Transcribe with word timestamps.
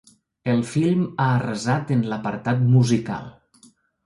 El 0.53 0.61
film 0.69 1.03
ha 1.09 1.27
arrasat 1.33 1.93
en 1.97 2.01
l’apartat 2.15 2.65
musical. 2.73 3.31